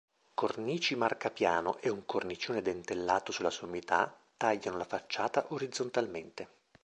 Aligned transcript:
Cornici 0.33 0.95
marcapiano 0.95 1.77
e 1.79 1.89
un 1.89 2.05
cornicione 2.07 2.63
dentellato 2.63 3.31
sulla 3.31 3.51
sommità 3.51 4.11
tagliano 4.35 4.77
la 4.77 4.83
facciata 4.83 5.45
orizzontalmente. 5.49 6.49